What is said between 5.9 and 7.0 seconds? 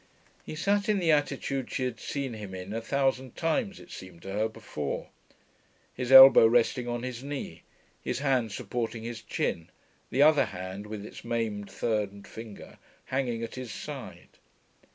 his elbow resting